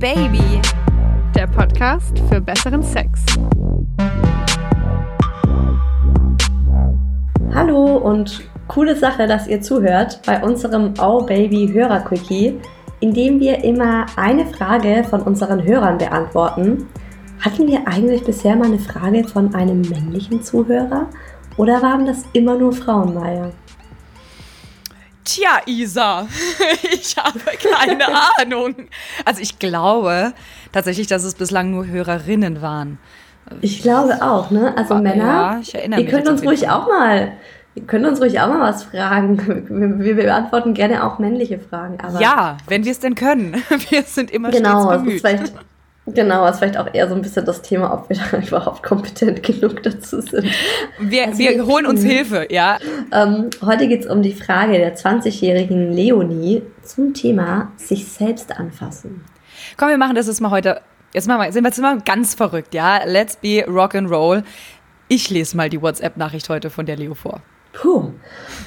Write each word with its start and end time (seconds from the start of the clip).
Baby, 0.00 0.62
der 1.34 1.46
Podcast 1.46 2.18
für 2.30 2.40
besseren 2.40 2.82
Sex. 2.82 3.22
Hallo 7.54 7.98
und 7.98 8.48
coole 8.66 8.96
Sache, 8.96 9.26
dass 9.26 9.46
ihr 9.46 9.60
zuhört 9.60 10.22
bei 10.24 10.42
unserem 10.42 10.94
Oh 10.98 11.22
Baby 11.26 11.68
Hörer 11.70 12.00
Quickie, 12.00 12.58
in 13.00 13.12
dem 13.12 13.40
wir 13.40 13.62
immer 13.62 14.06
eine 14.16 14.46
Frage 14.46 15.04
von 15.04 15.20
unseren 15.20 15.62
Hörern 15.62 15.98
beantworten. 15.98 16.86
Hatten 17.44 17.66
wir 17.66 17.86
eigentlich 17.86 18.24
bisher 18.24 18.56
mal 18.56 18.68
eine 18.68 18.78
Frage 18.78 19.24
von 19.24 19.54
einem 19.54 19.82
männlichen 19.82 20.42
Zuhörer 20.42 21.10
oder 21.58 21.82
waren 21.82 22.06
das 22.06 22.24
immer 22.32 22.56
nur 22.56 22.72
Frauen, 22.72 23.12
Maya? 23.12 23.50
Tja, 25.24 25.60
Isa, 25.66 26.26
ich 26.92 27.16
habe 27.16 27.38
keine 27.78 28.04
Ahnung. 28.40 28.74
Also 29.24 29.40
ich 29.42 29.58
glaube 29.58 30.32
tatsächlich, 30.72 31.06
dass 31.06 31.24
es 31.24 31.34
bislang 31.34 31.70
nur 31.70 31.86
Hörerinnen 31.86 32.62
waren. 32.62 32.98
Ich 33.60 33.82
glaube 33.82 34.22
auch, 34.22 34.50
ne? 34.50 34.74
Also 34.76 34.94
Ja, 34.94 35.00
Männer, 35.00 35.58
ich 35.60 35.74
erinnere 35.74 36.00
ihr 36.00 36.04
mich 36.06 36.14
könnt 36.14 36.28
uns 36.28 36.44
ruhig 36.44 36.68
auch 36.70 36.86
mal, 36.88 37.32
ihr 37.74 37.82
könnt 37.82 38.06
uns 38.06 38.20
ruhig 38.20 38.40
auch 38.40 38.48
mal 38.48 38.60
was 38.60 38.84
fragen. 38.84 39.38
Wir, 40.00 40.16
wir 40.16 40.24
beantworten 40.24 40.72
gerne 40.74 41.04
auch 41.04 41.18
männliche 41.18 41.58
Fragen. 41.58 41.98
Aber 42.00 42.20
Ja, 42.20 42.56
wenn 42.68 42.84
wir 42.84 42.92
es 42.92 43.00
denn 43.00 43.14
können. 43.14 43.62
Wir 43.90 44.02
sind 44.04 44.30
immer 44.30 44.50
genau, 44.50 44.82
stets 44.82 44.84
es 44.84 44.96
ist 44.96 45.04
bemüht. 45.04 45.20
vielleicht, 45.20 45.54
genau, 46.06 46.46
ist 46.46 46.58
vielleicht 46.58 46.76
auch 46.78 46.92
eher 46.92 47.08
so 47.08 47.14
ein 47.14 47.22
bisschen 47.22 47.44
das 47.44 47.62
Thema, 47.62 47.92
ob 47.92 48.08
wir 48.08 48.16
da 48.30 48.38
überhaupt 48.38 48.82
kompetent 48.82 49.42
genug 49.42 49.82
dazu 49.82 50.20
sind. 50.20 50.46
Wir, 50.98 51.26
Also 51.28 51.38
wir- 51.38 51.66
holen 51.66 51.86
uns 51.86 52.02
Hilfe, 52.04 52.46
ja. 52.50 52.78
Ähm, 53.12 53.50
heute 53.64 53.88
geht 53.88 54.02
es 54.02 54.06
um 54.10 54.22
die 54.22 54.34
Frage 54.34 54.72
der 54.78 54.96
20-jährigen 54.96 55.92
Leonie 55.92 56.62
zum 56.82 57.14
Thema 57.14 57.72
sich 57.76 58.06
selbst 58.08 58.56
anfassen. 58.56 59.24
Komm, 59.76 59.88
wir 59.88 59.98
machen 59.98 60.14
das 60.16 60.26
jetzt 60.26 60.40
mal 60.40 60.50
heute. 60.50 60.80
Jetzt 61.12 61.26
machen 61.26 61.42
wir, 61.42 61.52
sind 61.52 61.64
wir 61.64 61.68
jetzt 61.68 61.80
mal 61.80 61.98
ganz 62.00 62.34
verrückt, 62.34 62.72
ja. 62.74 63.00
Let's 63.04 63.36
be 63.36 63.64
rock 63.66 63.94
and 63.94 64.10
roll. 64.10 64.42
Ich 65.08 65.28
lese 65.28 65.56
mal 65.56 65.68
die 65.68 65.82
WhatsApp-Nachricht 65.82 66.48
heute 66.48 66.70
von 66.70 66.86
der 66.86 66.96
Leo 66.96 67.14
vor. 67.14 67.42
Puh, 67.72 68.10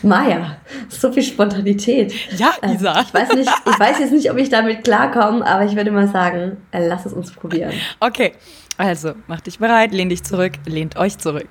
Maja, 0.02 0.58
so 0.90 1.12
viel 1.12 1.24
Spontanität. 1.24 2.14
Ja, 2.38 2.52
Äh, 2.62 2.74
Isa. 2.76 3.02
Ich 3.02 3.14
weiß, 3.14 3.34
nicht, 3.36 3.50
ich 3.66 3.80
weiß 3.80 4.00
jetzt 4.00 4.12
nicht, 4.14 4.32
ob 4.32 4.38
ich 4.38 4.50
damit 4.50 4.84
klarkomme, 4.84 5.46
aber 5.46 5.66
ich 5.66 5.76
würde 5.76 5.92
mal 5.92 6.08
sagen, 6.08 6.58
äh, 6.72 6.88
lass 6.88 7.06
es 7.06 7.14
uns 7.14 7.32
probieren. 7.32 7.74
Okay, 8.00 8.34
also 8.78 9.14
mach 9.28 9.42
dich 9.42 9.60
bereit, 9.60 9.92
lehn 9.92 10.10
dich 10.10 10.24
zurück, 10.24 10.54
lehnt 10.66 10.96
euch 10.98 11.18
zurück. 11.18 11.48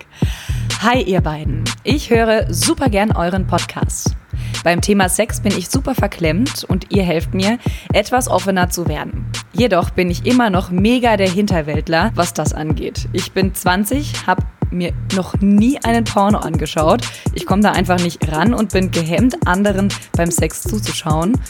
Hi 0.83 1.03
ihr 1.03 1.21
beiden, 1.21 1.65
ich 1.85 2.11
höre 2.11 2.53
super 2.53 2.89
gern 2.89 3.13
euren 3.13 3.47
Podcast. 3.47 4.17
Beim 4.65 4.81
Thema 4.81 5.09
Sex 5.09 5.41
bin 5.41 5.57
ich 5.57 5.69
super 5.69 5.95
verklemmt 5.95 6.65
und 6.65 6.87
ihr 6.91 7.03
helft 7.03 7.35
mir, 7.35 7.59
etwas 7.93 8.29
offener 8.29 8.71
zu 8.71 8.89
werden. 8.89 9.27
Jedoch 9.53 9.91
bin 9.91 10.11
ich 10.11 10.25
immer 10.27 10.51
noch 10.51 10.71
mega 10.71 11.17
der 11.17 11.29
Hinterwäldler, 11.29 12.13
was 12.15 12.33
das 12.33 12.55
angeht. 12.55 13.09
Ich 13.13 13.33
bin 13.33 13.55
20, 13.55 14.27
habe 14.27 14.43
mir 14.73 14.93
noch 15.15 15.41
nie 15.41 15.79
einen 15.85 16.05
Porno 16.05 16.39
angeschaut. 16.39 17.03
Ich 17.35 17.47
komme 17.47 17.63
da 17.63 17.73
einfach 17.73 18.01
nicht 18.01 18.31
ran 18.31 18.55
und 18.55 18.73
bin 18.73 18.91
gehemmt, 18.91 19.47
anderen 19.47 19.89
beim 20.17 20.31
Sex 20.31 20.63
zuzuschauen 20.63 21.41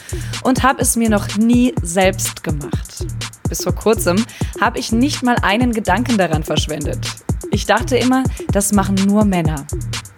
und 0.43 0.63
habe 0.63 0.81
es 0.81 0.95
mir 0.95 1.09
noch 1.09 1.37
nie 1.37 1.73
selbst 1.81 2.43
gemacht. 2.43 3.05
Bis 3.49 3.63
vor 3.63 3.75
kurzem 3.75 4.25
habe 4.61 4.79
ich 4.79 4.91
nicht 4.91 5.23
mal 5.23 5.35
einen 5.41 5.73
Gedanken 5.73 6.17
daran 6.17 6.43
verschwendet. 6.43 6.99
Ich 7.51 7.65
dachte 7.65 7.97
immer, 7.97 8.23
das 8.51 8.71
machen 8.73 8.95
nur 8.95 9.25
Männer. 9.25 9.65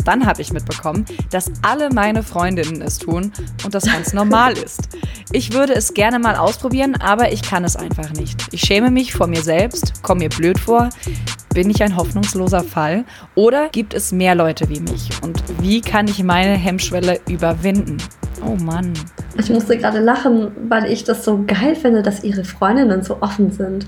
Dann 0.05 0.25
habe 0.25 0.41
ich 0.41 0.53
mitbekommen, 0.53 1.03
dass 1.31 1.51
alle 1.61 1.89
meine 1.89 2.23
Freundinnen 2.23 2.81
es 2.81 2.99
tun 2.99 3.33
und 3.65 3.73
das 3.75 3.83
ganz 3.85 4.13
normal 4.13 4.53
ist. 4.65 4.87
Ich 5.33 5.51
würde 5.51 5.73
es 5.73 5.93
gerne 5.93 6.19
mal 6.19 6.35
ausprobieren, 6.35 6.95
aber 6.95 7.33
ich 7.33 7.41
kann 7.41 7.65
es 7.65 7.75
einfach 7.75 8.13
nicht. 8.13 8.47
Ich 8.51 8.61
schäme 8.61 8.91
mich 8.91 9.13
vor 9.13 9.27
mir 9.27 9.41
selbst, 9.41 10.01
komme 10.03 10.19
mir 10.19 10.29
blöd 10.29 10.59
vor. 10.59 10.89
Bin 11.53 11.69
ich 11.69 11.83
ein 11.83 11.95
hoffnungsloser 11.95 12.63
Fall? 12.63 13.05
Oder 13.33 13.69
gibt 13.69 13.93
es 13.93 14.11
mehr 14.11 14.35
Leute 14.35 14.69
wie 14.69 14.79
mich? 14.79 15.09
Und 15.21 15.41
wie 15.61 15.81
kann 15.81 16.07
ich 16.07 16.23
meine 16.23 16.53
Hemmschwelle 16.53 17.19
überwinden? 17.27 17.97
Oh 18.45 18.61
Mann. 18.61 18.93
Ich 19.37 19.49
musste 19.49 19.77
gerade 19.77 19.99
lachen, 19.99 20.51
weil 20.69 20.91
ich 20.91 21.03
das 21.03 21.25
so 21.25 21.43
geil 21.45 21.75
finde, 21.75 22.03
dass 22.03 22.23
ihre 22.23 22.43
Freundinnen 22.43 23.03
so 23.03 23.21
offen 23.21 23.51
sind, 23.51 23.87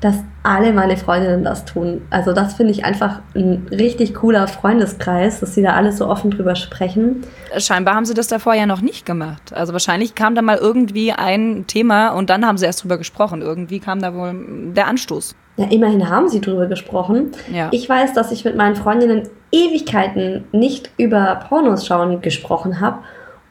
dass 0.00 0.16
alle 0.42 0.72
meine 0.72 0.96
Freundinnen 0.96 1.42
das 1.42 1.64
tun. 1.64 2.02
Also 2.10 2.32
das 2.32 2.54
finde 2.54 2.72
ich 2.72 2.84
einfach 2.84 3.20
ein 3.34 3.66
richtig 3.70 4.14
cooler 4.14 4.46
Freundeskreis, 4.46 5.40
dass 5.40 5.54
sie 5.54 5.62
da 5.62 5.72
alle 5.72 5.92
so 5.92 6.06
offen 6.06 6.30
drüber 6.30 6.54
sprechen. 6.54 7.24
Scheinbar 7.56 7.94
haben 7.94 8.04
sie 8.04 8.14
das 8.14 8.28
davor 8.28 8.54
ja 8.54 8.66
noch 8.66 8.82
nicht 8.82 9.06
gemacht. 9.06 9.52
Also 9.54 9.72
wahrscheinlich 9.72 10.14
kam 10.14 10.34
da 10.34 10.42
mal 10.42 10.58
irgendwie 10.58 11.12
ein 11.12 11.66
Thema 11.66 12.10
und 12.10 12.30
dann 12.30 12.46
haben 12.46 12.58
sie 12.58 12.66
erst 12.66 12.82
drüber 12.82 12.98
gesprochen. 12.98 13.40
Irgendwie 13.40 13.80
kam 13.80 14.00
da 14.00 14.14
wohl 14.14 14.34
der 14.74 14.86
Anstoß. 14.86 15.34
Ja, 15.56 15.66
immerhin 15.70 16.08
haben 16.10 16.28
sie 16.28 16.42
drüber 16.42 16.66
gesprochen. 16.66 17.30
Ja. 17.50 17.70
Ich 17.72 17.88
weiß, 17.88 18.12
dass 18.12 18.30
ich 18.30 18.44
mit 18.44 18.56
meinen 18.56 18.76
Freundinnen 18.76 19.22
Ewigkeiten 19.50 20.44
nicht 20.52 20.90
über 20.98 21.40
Pornos 21.48 21.86
schauen 21.86 22.20
gesprochen 22.20 22.80
habe. 22.80 22.98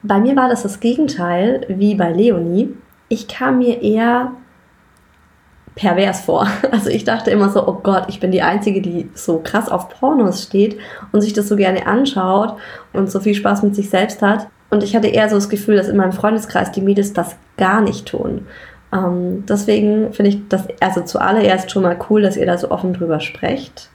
Bei 0.04 0.20
mir 0.20 0.36
war 0.36 0.48
das 0.48 0.62
das 0.62 0.80
Gegenteil, 0.80 1.66
wie 1.68 1.96
bei 1.96 2.12
Leonie. 2.12 2.76
Ich 3.10 3.28
kam 3.28 3.58
mir 3.58 3.82
eher 3.82 4.34
pervers 5.76 6.22
vor. 6.22 6.48
Also 6.72 6.90
ich 6.90 7.04
dachte 7.04 7.32
immer 7.32 7.50
so, 7.50 7.68
oh 7.68 7.80
Gott, 7.84 8.06
ich 8.08 8.20
bin 8.20 8.32
die 8.32 8.42
Einzige, 8.42 8.82
die 8.82 9.10
so 9.14 9.40
krass 9.44 9.70
auf 9.70 9.90
Pornos 9.90 10.44
steht 10.44 10.78
und 11.12 11.22
sich 11.22 11.34
das 11.34 11.48
so 11.48 11.56
gerne 11.56 11.88
anschaut 11.88 12.56
und 12.94 13.10
so 13.12 13.20
viel 13.20 13.36
Spaß 13.36 13.64
mit 13.64 13.76
sich 13.76 13.90
selbst 13.90 14.22
hat. 14.22 14.48
Und 14.70 14.84
ich 14.84 14.96
hatte 14.96 15.08
eher 15.08 15.30
so 15.30 15.36
das 15.36 15.50
Gefühl, 15.50 15.78
dass 15.78 15.88
in 15.88 15.98
meinem 15.98 16.12
Freundeskreis 16.12 16.72
die 16.72 16.82
Mädels 16.82 17.14
das 17.14 17.36
gar 17.58 17.82
nicht 17.82 18.08
tun. 18.08 18.48
Ähm, 18.92 19.46
deswegen 19.48 20.14
finde 20.14 20.30
ich 20.30 20.48
das 20.50 20.64
also 20.80 21.02
zuallererst 21.02 21.72
schon 21.72 21.84
mal 21.84 21.98
cool, 22.10 22.22
dass 22.22 22.38
ihr 22.38 22.46
da 22.46 22.58
so 22.58 22.72
offen 22.72 22.94
drüber 22.94 23.20
sprecht. 23.20 23.90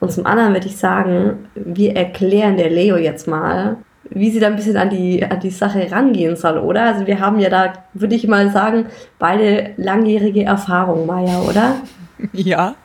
Und 0.00 0.12
zum 0.12 0.26
anderen 0.26 0.52
würde 0.52 0.66
ich 0.66 0.76
sagen, 0.76 1.48
wir 1.54 1.96
erklären 1.96 2.56
der 2.56 2.70
Leo 2.70 2.96
jetzt 2.96 3.26
mal, 3.26 3.76
wie 4.10 4.30
sie 4.30 4.40
da 4.40 4.48
ein 4.48 4.56
bisschen 4.56 4.76
an 4.76 4.90
die, 4.90 5.24
an 5.24 5.40
die 5.40 5.50
Sache 5.50 5.90
rangehen 5.90 6.36
soll, 6.36 6.58
oder? 6.58 6.82
Also 6.82 7.06
wir 7.06 7.20
haben 7.20 7.38
ja 7.38 7.48
da, 7.50 7.72
würde 7.94 8.14
ich 8.14 8.26
mal 8.26 8.50
sagen, 8.50 8.86
beide 9.18 9.72
langjährige 9.76 10.44
Erfahrung, 10.44 11.06
Maya, 11.06 11.40
oder? 11.42 11.76
Ja. 12.32 12.76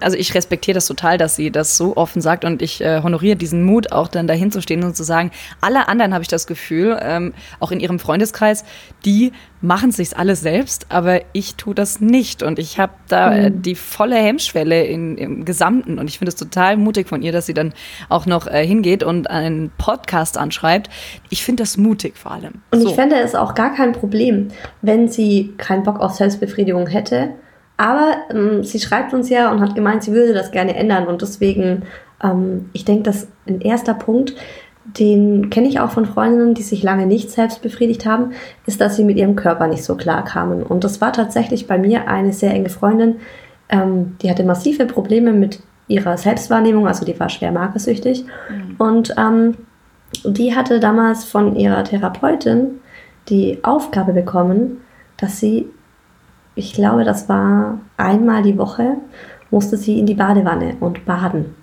Also 0.00 0.16
ich 0.16 0.34
respektiere 0.34 0.74
das 0.74 0.86
total, 0.86 1.18
dass 1.18 1.36
sie 1.36 1.50
das 1.50 1.76
so 1.76 1.96
offen 1.96 2.22
sagt 2.22 2.44
und 2.44 2.62
ich 2.62 2.80
äh, 2.80 3.02
honoriere 3.02 3.36
diesen 3.36 3.62
Mut, 3.62 3.92
auch 3.92 4.08
dann 4.08 4.26
dahin 4.26 4.50
zu 4.50 4.62
stehen 4.62 4.82
und 4.82 4.96
zu 4.96 5.02
sagen, 5.02 5.30
alle 5.60 5.88
anderen 5.88 6.14
habe 6.14 6.22
ich 6.22 6.28
das 6.28 6.46
Gefühl, 6.46 6.98
ähm, 7.02 7.34
auch 7.58 7.70
in 7.70 7.80
ihrem 7.80 7.98
Freundeskreis, 7.98 8.64
die 9.04 9.32
machen 9.60 9.92
sich's 9.92 10.14
alles 10.14 10.40
selbst, 10.40 10.86
aber 10.88 11.20
ich 11.32 11.56
tue 11.56 11.74
das 11.74 12.00
nicht 12.00 12.42
und 12.42 12.58
ich 12.58 12.78
habe 12.78 12.92
da 13.08 13.34
äh, 13.34 13.50
die 13.54 13.74
volle 13.74 14.16
Hemmschwelle 14.16 14.84
in, 14.84 15.18
im 15.18 15.44
Gesamten 15.44 15.98
und 15.98 16.08
ich 16.08 16.18
finde 16.18 16.30
es 16.30 16.36
total 16.36 16.78
mutig 16.78 17.08
von 17.08 17.20
ihr, 17.20 17.32
dass 17.32 17.46
sie 17.46 17.54
dann 17.54 17.74
auch 18.08 18.24
noch 18.24 18.46
äh, 18.46 18.66
hingeht 18.66 19.02
und 19.02 19.28
einen 19.28 19.70
Podcast 19.76 20.38
anschreibt. 20.38 20.88
Ich 21.28 21.44
finde 21.44 21.62
das 21.62 21.76
mutig 21.76 22.16
vor 22.16 22.32
allem. 22.32 22.62
Und 22.70 22.80
So. 22.80 22.88
ich 22.88 22.94
fände 22.94 23.16
es 23.16 23.34
auch 23.34 23.54
gar 23.54 23.74
kein 23.74 23.92
Problem, 23.92 24.48
wenn 24.80 25.08
sie 25.08 25.52
keinen 25.58 25.82
Bock 25.82 26.00
auf 26.00 26.14
Selbstbefriedigung 26.14 26.86
hätte. 26.86 27.34
Aber 27.80 28.12
ähm, 28.30 28.62
sie 28.62 28.78
schreibt 28.78 29.14
uns 29.14 29.30
ja 29.30 29.50
und 29.50 29.62
hat 29.62 29.74
gemeint, 29.74 30.02
sie 30.02 30.12
würde 30.12 30.34
das 30.34 30.50
gerne 30.50 30.76
ändern. 30.76 31.06
Und 31.06 31.22
deswegen, 31.22 31.84
ähm, 32.22 32.68
ich 32.74 32.84
denke, 32.84 33.04
dass 33.04 33.26
ein 33.48 33.62
erster 33.62 33.94
Punkt, 33.94 34.34
den 34.84 35.48
kenne 35.48 35.66
ich 35.66 35.80
auch 35.80 35.90
von 35.90 36.04
Freundinnen, 36.04 36.52
die 36.52 36.62
sich 36.62 36.82
lange 36.82 37.06
nicht 37.06 37.30
selbst 37.30 37.62
befriedigt 37.62 38.04
haben, 38.04 38.32
ist, 38.66 38.82
dass 38.82 38.96
sie 38.96 39.04
mit 39.04 39.16
ihrem 39.16 39.34
Körper 39.34 39.66
nicht 39.66 39.82
so 39.82 39.96
klar 39.96 40.26
kamen. 40.26 40.62
Und 40.62 40.84
das 40.84 41.00
war 41.00 41.14
tatsächlich 41.14 41.66
bei 41.66 41.78
mir 41.78 42.06
eine 42.06 42.34
sehr 42.34 42.52
enge 42.52 42.68
Freundin, 42.68 43.16
ähm, 43.70 44.16
die 44.20 44.30
hatte 44.30 44.44
massive 44.44 44.84
Probleme 44.84 45.32
mit 45.32 45.60
ihrer 45.88 46.18
Selbstwahrnehmung, 46.18 46.86
also 46.86 47.06
die 47.06 47.18
war 47.18 47.30
schwer 47.30 47.50
magersüchtig. 47.50 48.26
Und 48.76 49.14
ähm, 49.16 49.56
die 50.26 50.54
hatte 50.54 50.80
damals 50.80 51.24
von 51.24 51.56
ihrer 51.56 51.82
Therapeutin 51.84 52.80
die 53.30 53.60
Aufgabe 53.62 54.12
bekommen, 54.12 54.82
dass 55.16 55.40
sie, 55.40 55.70
ich 56.60 56.74
glaube, 56.74 57.04
das 57.04 57.26
war 57.28 57.78
einmal 57.96 58.42
die 58.42 58.58
Woche, 58.58 58.98
musste 59.50 59.78
sie 59.78 59.98
in 59.98 60.04
die 60.04 60.14
Badewanne 60.14 60.76
und 60.78 61.06
baden 61.06 61.56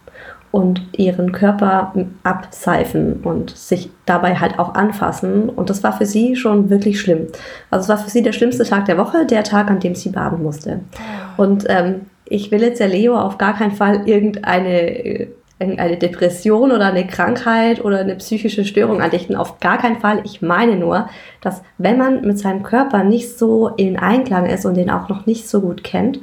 und 0.51 0.81
ihren 0.97 1.33
Körper 1.33 1.93
abseifen 2.23 3.21
und 3.21 3.55
sich 3.55 3.91
dabei 4.07 4.35
halt 4.35 4.57
auch 4.57 4.73
anfassen. 4.73 5.49
Und 5.49 5.69
das 5.69 5.83
war 5.83 5.95
für 5.95 6.07
sie 6.07 6.35
schon 6.35 6.71
wirklich 6.71 6.99
schlimm. 6.99 7.27
Also 7.69 7.83
es 7.83 7.89
war 7.89 7.97
für 7.99 8.09
sie 8.09 8.23
der 8.23 8.31
schlimmste 8.31 8.63
Tag 8.63 8.85
der 8.85 8.97
Woche, 8.97 9.27
der 9.27 9.43
Tag, 9.43 9.69
an 9.69 9.79
dem 9.79 9.93
sie 9.93 10.09
baden 10.09 10.41
musste. 10.41 10.79
Und 11.37 11.65
ähm, 11.69 12.07
ich 12.25 12.49
will 12.49 12.63
jetzt 12.63 12.79
der 12.79 12.87
Leo 12.87 13.15
auf 13.15 13.37
gar 13.37 13.55
keinen 13.55 13.73
Fall 13.73 14.09
irgendeine, 14.09 15.27
irgendeine 15.59 15.97
Depression 15.97 16.71
oder 16.71 16.87
eine 16.87 17.07
Krankheit 17.07 17.83
oder 17.83 17.99
eine 17.99 18.15
psychische 18.15 18.63
Störung 18.63 19.01
andichten. 19.01 19.35
Auf 19.35 19.59
gar 19.59 19.77
keinen 19.77 19.99
Fall. 19.99 20.21
Ich 20.23 20.41
meine 20.41 20.75
nur, 20.75 21.09
dass 21.41 21.63
wenn 21.77 21.97
man 21.97 22.21
mit 22.21 22.37
seinem 22.37 22.63
Körper 22.63 23.03
nicht 23.03 23.37
so 23.37 23.69
in 23.69 23.97
Einklang 23.97 24.45
ist 24.45 24.65
und 24.65 24.75
den 24.75 24.91
auch 24.91 25.09
noch 25.09 25.25
nicht 25.25 25.47
so 25.49 25.61
gut 25.61 25.83
kennt, 25.83 26.19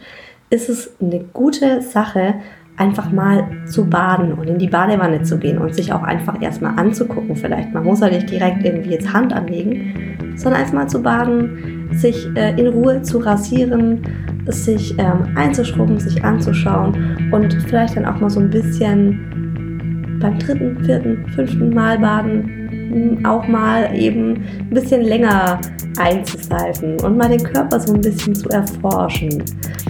ist 0.50 0.68
es 0.68 0.94
eine 1.00 1.20
gute 1.20 1.82
Sache, 1.82 2.34
einfach 2.76 3.10
mal 3.10 3.46
zu 3.66 3.86
baden 3.86 4.32
und 4.32 4.48
in 4.48 4.58
die 4.58 4.68
Badewanne 4.68 5.22
zu 5.22 5.38
gehen 5.38 5.58
und 5.58 5.74
sich 5.74 5.92
auch 5.92 6.02
einfach 6.02 6.40
erstmal 6.42 6.78
anzugucken 6.78 7.36
vielleicht. 7.36 7.72
Man 7.72 7.84
muss 7.84 8.00
ja 8.00 8.08
nicht 8.08 8.30
direkt 8.30 8.64
irgendwie 8.64 8.90
jetzt 8.90 9.12
Hand 9.12 9.32
anlegen, 9.32 10.34
sondern 10.36 10.60
einfach 10.60 10.74
mal 10.74 10.88
zu 10.88 11.00
baden, 11.00 11.88
sich 11.92 12.28
äh, 12.36 12.58
in 12.58 12.66
Ruhe 12.68 13.02
zu 13.02 13.18
rasieren, 13.18 14.02
sich 14.46 14.94
ähm, 14.98 15.28
einzuschrubben, 15.34 15.98
sich 15.98 16.22
anzuschauen 16.22 17.30
und 17.32 17.54
vielleicht 17.66 17.96
dann 17.96 18.04
auch 18.04 18.20
mal 18.20 18.30
so 18.30 18.40
ein 18.40 18.50
bisschen 18.50 20.18
beim 20.20 20.38
dritten, 20.38 20.84
vierten, 20.84 21.26
fünften 21.34 21.70
Mal 21.74 21.98
baden 21.98 22.64
hm, 22.94 23.26
auch 23.26 23.46
mal 23.48 23.94
eben 23.94 24.34
ein 24.36 24.70
bisschen 24.70 25.02
länger 25.02 25.60
einzuseifen 25.98 27.00
und 27.00 27.16
mal 27.16 27.28
den 27.28 27.42
Körper 27.42 27.80
so 27.80 27.94
ein 27.94 28.00
bisschen 28.00 28.34
zu 28.34 28.48
erforschen. 28.50 29.42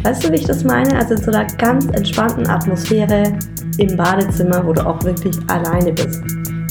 Weißt 0.03 0.25
du, 0.25 0.33
wie 0.33 0.37
ich 0.37 0.47
das 0.47 0.65
meine? 0.65 0.97
Also 0.97 1.15
in 1.15 1.23
so 1.23 1.31
einer 1.31 1.47
ganz 1.59 1.87
entspannten 1.87 2.49
Atmosphäre 2.49 3.33
im 3.79 3.97
Badezimmer, 3.97 4.67
wo 4.67 4.73
du 4.73 4.87
auch 4.87 5.03
wirklich 5.05 5.37
alleine 5.49 5.93
bist. 5.93 6.23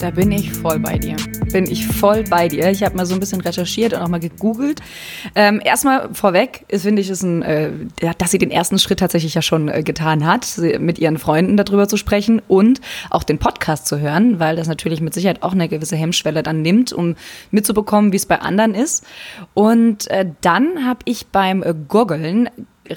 Da 0.04 0.12
bin 0.12 0.34
ich 0.34 0.52
voll 0.52 0.80
bei 0.80 0.98
dir. 0.98 1.16
Bin 1.54 1.66
ich 1.66 1.88
voll 1.88 2.26
bei 2.26 2.50
dir. 2.50 2.70
Ich 2.72 2.84
habe 2.84 2.98
mal 2.98 3.06
so 3.06 3.14
ein 3.14 3.22
bisschen 3.22 3.40
recherchiert 3.40 3.94
und 3.94 4.00
auch 4.02 4.10
mal 4.10 4.20
gegoogelt. 4.20 4.82
Ähm, 5.34 5.62
erstmal 5.64 6.14
vorweg, 6.14 6.66
finde 6.70 7.02
ich, 7.02 7.10
ist 7.10 7.24
ein, 7.24 7.42
äh, 7.42 7.72
dass 8.18 8.32
sie 8.32 8.38
den 8.38 8.52
ersten 8.52 8.80
Schritt 8.80 9.00
tatsächlich 9.00 9.34
ja 9.34 9.42
schon 9.42 9.70
äh, 9.70 9.82
getan 9.82 10.26
hat, 10.26 10.60
mit 10.80 11.00
ihren 11.00 11.18
Freunden 11.18 11.56
darüber 11.56 11.88
zu 11.88 11.96
sprechen 11.96 12.42
und 12.50 12.82
auch 13.12 13.24
den 13.24 13.38
Podcast 13.38 13.88
zu 13.88 13.98
hören, 13.98 14.42
weil 14.42 14.58
das 14.58 14.68
natürlich 14.68 15.00
mit 15.00 15.14
Sicherheit 15.14 15.42
auch 15.42 15.54
eine 15.54 15.70
gewisse 15.70 15.96
Hemmschwelle 15.96 16.44
dann 16.44 16.62
nimmt, 16.62 16.92
um 16.92 17.16
mitzubekommen, 17.52 18.12
wie 18.12 18.18
es 18.18 18.26
bei 18.26 18.42
anderen 18.42 18.76
ist. 18.76 19.06
Und 19.54 20.12
äh, 20.12 20.26
dann 20.42 20.86
habe 20.86 21.00
ich 21.06 21.28
beim 21.28 21.64
äh, 21.64 21.74
Goggeln 21.88 22.50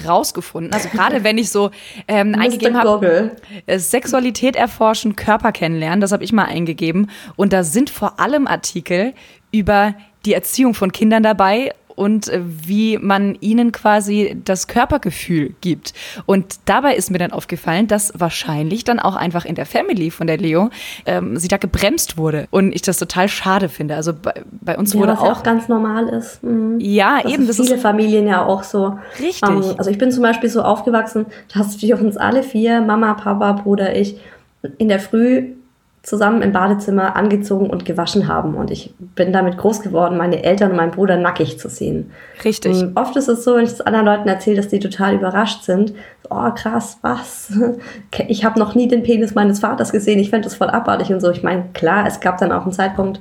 rausgefunden. 0.05 0.73
Also 0.73 0.89
gerade 0.89 1.25
wenn 1.25 1.39
ich 1.39 1.51
so 1.51 1.71
ähm, 2.09 2.35
eingegeben 2.35 2.77
habe, 2.77 3.37
äh, 3.67 3.79
Sexualität 3.79 4.57
erforschen, 4.57 5.17
Körper 5.17 5.53
kennenlernen, 5.53 6.01
das 6.01 6.13
habe 6.13 6.25
ich 6.25 6.33
mal 6.33 6.45
eingegeben. 6.45 7.11
Und 7.37 7.53
da 7.53 7.63
sind 7.63 7.91
vor 7.91 8.19
allem 8.21 8.47
Artikel 8.47 9.15
über 9.53 9.95
die 10.25 10.35
Erziehung 10.35 10.75
von 10.75 10.93
Kindern 10.93 11.23
dabei 11.23 11.73
und 11.97 12.29
äh, 12.29 12.41
wie 12.45 12.99
man 12.99 13.37
ihnen 13.41 13.73
quasi 13.73 14.37
das 14.45 14.69
Körpergefühl 14.69 15.55
gibt. 15.61 15.93
Und 16.27 16.57
dabei 16.67 16.95
ist 16.95 17.11
mir 17.11 17.19
dann 17.19 17.33
aufgefallen, 17.33 17.89
dass 17.89 18.13
wahrscheinlich 18.15 18.85
dann 18.85 19.01
auch 19.01 19.17
einfach 19.17 19.45
in 19.45 19.57
der 19.57 19.67
Family 19.67 20.11
von 20.11 20.29
der 20.29 20.39
Leo 20.39 20.71
ähm, 21.07 21.37
sie 21.37 21.49
da 21.49 21.57
gebremst 21.57 22.17
wurde. 22.17 22.47
Und 22.51 22.73
ich 22.73 22.83
das 22.83 22.99
total 22.99 23.29
schade 23.29 23.69
finde. 23.69 23.97
Also 23.97 24.13
bei, 24.15 24.35
bei 24.61 24.79
uns 24.79 24.93
ja, 24.93 25.01
wurde 25.01 25.13
was 25.13 25.19
auch, 25.21 25.25
ja 25.25 25.33
auch 25.33 25.43
ganz 25.43 25.69
normal 25.69 26.09
ist. 26.09 26.43
Mhm. 26.45 26.79
Ja, 26.79 27.21
das 27.23 27.33
eben. 27.33 27.47
das 27.47 27.57
viele 27.57 27.79
Familien 27.79 28.29
ja 28.29 28.45
auch 28.45 28.63
so. 28.63 28.99
Richtig. 29.19 29.49
Ähm, 29.49 29.65
also 29.77 29.91
ich 29.91 29.99
bin 29.99 30.13
zum 30.13 30.23
Beispiel 30.23 30.51
so 30.51 30.63
aufgewachsen, 30.63 31.27
dass 31.53 31.81
wir 31.83 32.01
uns 32.01 32.17
alle 32.17 32.43
vier, 32.43 32.81
Mama, 32.81 33.15
Papa, 33.15 33.53
Bruder, 33.53 33.97
ich, 33.97 34.21
in 34.79 34.89
der 34.89 35.01
Früh 35.01 35.55
zusammen 36.07 36.41
im 36.41 36.53
Badezimmer 36.53 37.17
angezogen 37.17 37.69
und 37.69 37.85
gewaschen 37.85 38.29
haben. 38.29 38.55
Und 38.55 38.71
ich 38.71 38.95
bin 38.97 39.33
damit 39.33 39.59
groß 39.59 39.81
geworden, 39.81 40.17
meine 40.17 40.45
Eltern 40.45 40.71
und 40.71 40.77
meinen 40.77 40.93
Bruder 40.93 41.17
nackig 41.17 41.59
zu 41.59 41.69
sehen. 41.69 42.13
Richtig. 42.45 42.81
Und 42.81 42.97
oft 42.97 43.17
ist 43.17 43.27
es 43.27 43.43
so, 43.43 43.57
wenn 43.57 43.65
ich 43.65 43.73
es 43.73 43.81
anderen 43.81 44.07
Leuten 44.07 44.29
erzähle, 44.29 44.59
dass 44.59 44.69
die 44.69 44.79
total 44.79 45.17
überrascht 45.17 45.65
sind. 45.65 45.95
Oh, 46.31 46.49
krass, 46.55 46.99
was? 47.03 47.53
Ich 48.29 48.45
habe 48.45 48.59
noch 48.61 48.77
nie 48.77 48.87
den 48.87 49.03
Penis 49.03 49.35
meines 49.35 49.59
Vaters 49.59 49.91
gesehen. 49.91 50.21
Ich 50.21 50.31
fände 50.31 50.45
das 50.45 50.55
voll 50.55 50.71
abartig 50.71 51.13
und 51.13 51.21
so. 51.21 51.31
Ich 51.33 51.43
meine, 51.43 51.65
klar, 51.75 52.07
es 52.07 52.21
gab 52.21 52.39
dann 52.39 52.53
auch 52.53 52.63
einen 52.63 52.73
Zeitpunkt, 52.73 53.21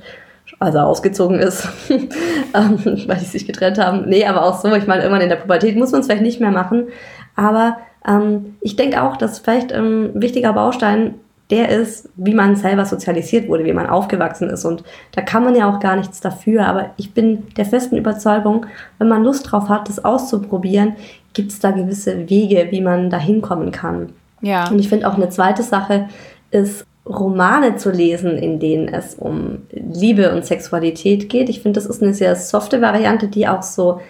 als 0.60 0.76
er 0.76 0.86
ausgezogen 0.86 1.40
ist, 1.40 1.68
ähm, 1.88 2.78
weil 2.84 3.18
die 3.18 3.24
sich 3.24 3.48
getrennt 3.48 3.78
haben. 3.78 4.08
Nee, 4.08 4.26
aber 4.26 4.44
auch 4.44 4.60
so. 4.60 4.72
Ich 4.76 4.86
meine, 4.86 5.02
irgendwann 5.02 5.22
in 5.22 5.28
der 5.28 5.36
Pubertät 5.36 5.76
muss 5.76 5.90
man 5.90 6.02
es 6.02 6.06
vielleicht 6.06 6.22
nicht 6.22 6.40
mehr 6.40 6.52
machen. 6.52 6.86
Aber 7.34 7.78
ähm, 8.06 8.54
ich 8.60 8.76
denke 8.76 9.02
auch, 9.02 9.16
dass 9.16 9.40
vielleicht 9.40 9.72
ein 9.72 10.20
wichtiger 10.22 10.52
Baustein 10.52 11.16
der 11.50 11.68
ist, 11.68 12.08
wie 12.16 12.34
man 12.34 12.56
selber 12.56 12.84
sozialisiert 12.84 13.48
wurde, 13.48 13.64
wie 13.64 13.72
man 13.72 13.86
aufgewachsen 13.86 14.50
ist. 14.50 14.64
Und 14.64 14.82
da 15.12 15.22
kann 15.22 15.44
man 15.44 15.54
ja 15.54 15.70
auch 15.70 15.78
gar 15.78 15.96
nichts 15.96 16.20
dafür. 16.20 16.66
Aber 16.66 16.90
ich 16.96 17.14
bin 17.14 17.46
der 17.56 17.64
festen 17.64 17.96
Überzeugung, 17.96 18.66
wenn 18.98 19.08
man 19.08 19.22
Lust 19.22 19.50
drauf 19.50 19.68
hat, 19.68 19.88
das 19.88 20.04
auszuprobieren, 20.04 20.96
gibt 21.34 21.52
es 21.52 21.60
da 21.60 21.70
gewisse 21.70 22.28
Wege, 22.28 22.68
wie 22.70 22.80
man 22.80 23.10
da 23.10 23.18
hinkommen 23.18 23.70
kann. 23.70 24.10
Ja. 24.40 24.68
Und 24.68 24.78
ich 24.78 24.88
finde 24.88 25.08
auch 25.08 25.14
eine 25.14 25.28
zweite 25.28 25.62
Sache 25.62 26.08
ist, 26.50 26.84
Romane 27.06 27.76
zu 27.76 27.90
lesen, 27.90 28.36
in 28.36 28.58
denen 28.58 28.88
es 28.88 29.14
um 29.14 29.58
Liebe 29.70 30.34
und 30.34 30.44
Sexualität 30.44 31.28
geht. 31.28 31.48
Ich 31.48 31.60
finde, 31.60 31.78
das 31.78 31.88
ist 31.88 32.02
eine 32.02 32.14
sehr 32.14 32.34
softe 32.34 32.80
Variante, 32.80 33.28
die 33.28 33.46
auch 33.46 33.62
so 33.62 34.00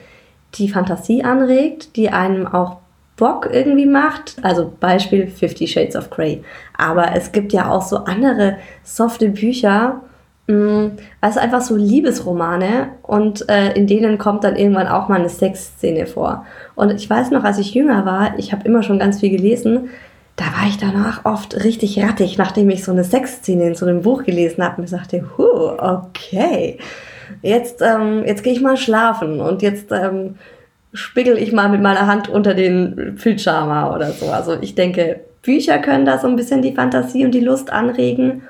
die 0.55 0.71
Fantasie 0.71 1.23
anregt, 1.23 1.97
die 1.97 2.09
einem 2.09 2.47
auch 2.47 2.79
Bock 3.17 3.49
irgendwie 3.51 3.87
macht. 3.87 4.37
Also 4.43 4.73
Beispiel 4.79 5.27
Fifty 5.27 5.67
Shades 5.67 5.97
of 5.97 6.11
Grey. 6.11 6.43
Aber 6.77 7.15
es 7.15 7.33
gibt 7.33 7.53
ja 7.53 7.71
auch 7.71 7.83
so 7.83 7.99
andere 7.99 8.59
softe 8.85 9.31
Bücher, 9.31 10.03
also 11.21 11.41
einfach 11.41 11.61
so 11.61 11.75
Liebesromane 11.75 12.91
und 13.03 13.49
äh, 13.49 13.73
in 13.73 13.89
denen 13.89 14.17
kommt 14.17 14.45
dann 14.45 14.55
irgendwann 14.55 14.87
auch 14.87 15.09
mal 15.09 15.19
eine 15.19 15.29
Sexszene 15.29 16.07
vor. 16.07 16.47
Und 16.77 16.93
ich 16.93 17.11
weiß 17.11 17.33
noch, 17.33 17.43
als 17.43 17.59
ich 17.59 17.75
jünger 17.75 18.07
war, 18.07 18.39
ich 18.39 18.53
habe 18.53 18.65
immer 18.65 18.85
schon 18.85 19.01
ganz 19.01 19.19
viel 19.19 19.31
gelesen, 19.31 19.91
da 20.37 20.45
war 20.45 20.69
ich 20.69 20.77
danach 20.79 21.25
oft 21.25 21.65
richtig 21.65 22.01
rattig, 22.01 22.39
nachdem 22.39 22.71
ich 22.71 22.85
so 22.85 22.93
eine 22.93 23.03
Sexszene 23.03 23.69
in 23.69 23.75
so 23.75 23.87
einem 23.87 24.03
Buch 24.03 24.23
gelesen 24.23 24.63
habe 24.63 24.77
und 24.77 24.83
mir 24.83 24.89
sagte, 24.89 25.25
huh, 25.37 25.73
okay, 25.79 26.79
jetzt, 27.43 27.83
ähm, 27.83 28.23
jetzt 28.25 28.45
gehe 28.45 28.53
ich 28.53 28.61
mal 28.61 28.77
schlafen 28.77 29.41
und 29.41 29.63
jetzt 29.63 29.91
ähm, 29.91 30.37
spiegel 30.97 31.39
ich 31.39 31.53
mal 31.53 31.69
mit 31.69 31.81
meiner 31.81 32.07
Hand 32.07 32.29
unter 32.29 32.55
den 32.55 33.17
Pyjama 33.21 33.95
oder 33.95 34.11
so. 34.13 34.31
Also 34.31 34.57
ich 34.61 34.75
denke, 34.75 35.21
Bücher 35.43 35.79
können 35.79 36.05
da 36.05 36.19
so 36.19 36.27
ein 36.27 36.37
bisschen 36.37 36.63
die 36.63 36.75
Fantasie 36.75 37.25
und 37.25 37.33
die 37.33 37.41
Lust 37.41 37.71
anregen 37.71 38.43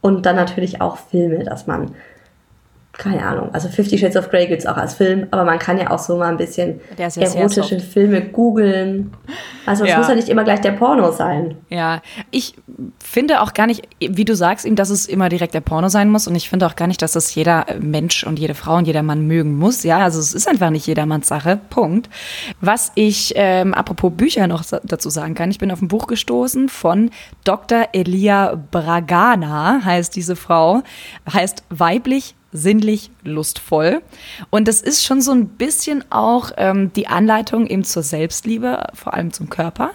und 0.00 0.24
dann 0.24 0.36
natürlich 0.36 0.80
auch 0.80 0.96
Filme, 0.96 1.44
dass 1.44 1.66
man 1.66 1.94
keine 2.98 3.24
Ahnung, 3.24 3.54
also 3.54 3.68
Fifty 3.68 3.96
Shades 3.96 4.16
of 4.16 4.28
Grey 4.28 4.48
gibt 4.48 4.60
es 4.60 4.66
auch 4.66 4.76
als 4.76 4.94
Film, 4.94 5.28
aber 5.30 5.44
man 5.44 5.60
kann 5.60 5.78
ja 5.78 5.92
auch 5.92 6.00
so 6.00 6.16
mal 6.16 6.30
ein 6.30 6.36
bisschen 6.36 6.80
erotische 6.96 7.78
Filme 7.78 8.22
googeln. 8.22 9.12
Also 9.66 9.84
es 9.84 9.90
ja. 9.90 9.98
muss 9.98 10.08
ja 10.08 10.16
nicht 10.16 10.28
immer 10.28 10.42
gleich 10.42 10.60
der 10.62 10.72
Porno 10.72 11.12
sein. 11.12 11.56
Ja, 11.70 12.02
ich 12.32 12.54
finde 12.98 13.40
auch 13.40 13.54
gar 13.54 13.68
nicht, 13.68 13.88
wie 14.00 14.24
du 14.24 14.34
sagst, 14.34 14.66
ihm, 14.66 14.74
dass 14.74 14.90
es 14.90 15.06
immer 15.06 15.28
direkt 15.28 15.54
der 15.54 15.60
Porno 15.60 15.88
sein 15.88 16.10
muss 16.10 16.26
und 16.26 16.34
ich 16.34 16.48
finde 16.50 16.66
auch 16.66 16.74
gar 16.74 16.88
nicht, 16.88 17.00
dass 17.00 17.12
das 17.12 17.32
jeder 17.36 17.66
Mensch 17.80 18.24
und 18.24 18.36
jede 18.36 18.54
Frau 18.54 18.76
und 18.76 18.86
jeder 18.86 19.04
Mann 19.04 19.28
mögen 19.28 19.56
muss. 19.56 19.84
Ja, 19.84 19.98
also 19.98 20.18
es 20.18 20.34
ist 20.34 20.48
einfach 20.48 20.70
nicht 20.70 20.88
jedermanns 20.88 21.28
Sache, 21.28 21.60
Punkt. 21.70 22.10
Was 22.60 22.90
ich, 22.96 23.32
ähm, 23.36 23.74
apropos 23.74 24.12
Bücher 24.12 24.48
noch 24.48 24.64
dazu 24.82 25.08
sagen 25.08 25.36
kann, 25.36 25.52
ich 25.52 25.58
bin 25.58 25.70
auf 25.70 25.80
ein 25.80 25.88
Buch 25.88 26.08
gestoßen 26.08 26.68
von 26.68 27.10
Dr. 27.44 27.90
Elia 27.92 28.60
Bragana, 28.72 29.82
heißt 29.84 30.16
diese 30.16 30.34
Frau, 30.34 30.82
heißt 31.32 31.62
weiblich 31.70 32.34
sinnlich 32.52 33.10
lustvoll. 33.24 34.00
Und 34.50 34.68
das 34.68 34.80
ist 34.80 35.04
schon 35.04 35.20
so 35.20 35.32
ein 35.32 35.48
bisschen 35.48 36.04
auch 36.10 36.52
ähm, 36.56 36.92
die 36.94 37.06
Anleitung 37.06 37.66
eben 37.66 37.84
zur 37.84 38.02
Selbstliebe, 38.02 38.84
vor 38.94 39.14
allem 39.14 39.32
zum 39.32 39.50
Körper. 39.50 39.90